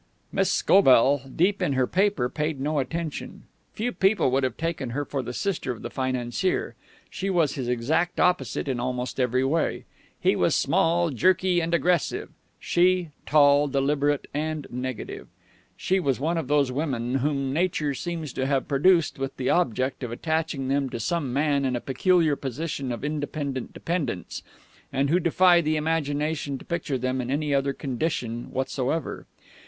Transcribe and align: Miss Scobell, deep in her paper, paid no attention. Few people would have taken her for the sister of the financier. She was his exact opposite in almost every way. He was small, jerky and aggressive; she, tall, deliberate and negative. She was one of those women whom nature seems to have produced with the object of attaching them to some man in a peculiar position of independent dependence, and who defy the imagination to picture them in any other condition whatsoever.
Miss 0.31 0.51
Scobell, 0.51 1.21
deep 1.29 1.61
in 1.61 1.73
her 1.73 1.85
paper, 1.85 2.27
paid 2.27 2.59
no 2.59 2.79
attention. 2.79 3.43
Few 3.73 3.91
people 3.91 4.31
would 4.31 4.43
have 4.43 4.57
taken 4.57 4.89
her 4.97 5.05
for 5.05 5.21
the 5.21 5.31
sister 5.31 5.71
of 5.71 5.83
the 5.83 5.91
financier. 5.91 6.73
She 7.11 7.29
was 7.29 7.53
his 7.53 7.67
exact 7.67 8.19
opposite 8.19 8.67
in 8.67 8.79
almost 8.79 9.19
every 9.19 9.43
way. 9.43 9.85
He 10.19 10.35
was 10.35 10.55
small, 10.55 11.11
jerky 11.11 11.61
and 11.61 11.71
aggressive; 11.71 12.29
she, 12.59 13.11
tall, 13.27 13.67
deliberate 13.67 14.25
and 14.33 14.65
negative. 14.71 15.27
She 15.77 15.99
was 15.99 16.19
one 16.19 16.39
of 16.39 16.47
those 16.47 16.71
women 16.71 17.13
whom 17.17 17.53
nature 17.53 17.93
seems 17.93 18.33
to 18.33 18.47
have 18.47 18.67
produced 18.67 19.19
with 19.19 19.37
the 19.37 19.51
object 19.51 20.01
of 20.01 20.11
attaching 20.11 20.67
them 20.67 20.89
to 20.89 20.99
some 20.99 21.31
man 21.31 21.63
in 21.63 21.75
a 21.75 21.79
peculiar 21.79 22.35
position 22.35 22.91
of 22.91 23.03
independent 23.05 23.71
dependence, 23.71 24.41
and 24.91 25.11
who 25.11 25.19
defy 25.19 25.61
the 25.61 25.75
imagination 25.77 26.57
to 26.57 26.65
picture 26.65 26.97
them 26.97 27.21
in 27.21 27.29
any 27.29 27.53
other 27.53 27.71
condition 27.71 28.49
whatsoever. 28.51 29.27